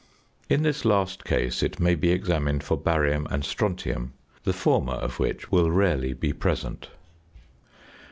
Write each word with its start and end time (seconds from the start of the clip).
In 0.49 0.63
this 0.63 0.83
last 0.83 1.23
case 1.25 1.61
it 1.61 1.79
may 1.79 1.93
be 1.93 2.09
examined 2.09 2.63
for 2.63 2.75
barium 2.75 3.27
and 3.29 3.45
strontium, 3.45 4.13
the 4.45 4.51
former 4.51 4.93
of 4.95 5.19
which 5.19 5.51
will 5.51 5.69
rarely 5.69 6.11
be 6.13 6.33
present. 6.33 6.89